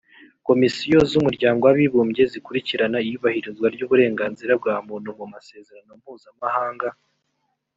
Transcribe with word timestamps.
komisiyo 0.47 0.97
z’umuryango 1.11 1.61
w’abibumbye 1.63 2.23
zikurikirana 2.31 2.97
iyubahirizwa 3.05 3.67
ry’uburenganzira 3.75 4.51
bwa 4.61 4.75
muntu 4.87 5.09
mu 5.19 5.25
masezerano 5.33 5.91
mpuzamahanga 6.01 6.87